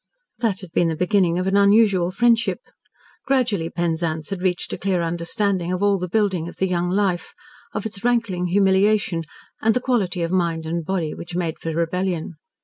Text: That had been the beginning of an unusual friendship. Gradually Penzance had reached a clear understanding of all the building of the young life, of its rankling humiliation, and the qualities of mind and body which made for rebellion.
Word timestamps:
That 0.39 0.61
had 0.61 0.71
been 0.71 0.87
the 0.87 0.95
beginning 0.95 1.37
of 1.37 1.45
an 1.45 1.55
unusual 1.55 2.09
friendship. 2.09 2.59
Gradually 3.27 3.69
Penzance 3.69 4.31
had 4.31 4.41
reached 4.41 4.73
a 4.73 4.77
clear 4.79 5.03
understanding 5.03 5.71
of 5.71 5.83
all 5.83 5.99
the 5.99 6.07
building 6.09 6.47
of 6.47 6.55
the 6.55 6.65
young 6.65 6.89
life, 6.89 7.35
of 7.75 7.85
its 7.85 8.03
rankling 8.03 8.47
humiliation, 8.47 9.25
and 9.61 9.75
the 9.75 9.79
qualities 9.79 10.25
of 10.25 10.31
mind 10.31 10.65
and 10.65 10.83
body 10.83 11.13
which 11.13 11.35
made 11.35 11.59
for 11.59 11.71
rebellion. 11.75 12.37